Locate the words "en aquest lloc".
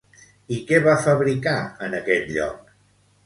1.89-2.73